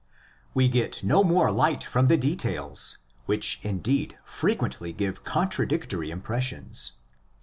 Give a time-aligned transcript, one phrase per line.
[0.55, 6.93] We get no more light from the details, which indeed frequently give contradictory impressions.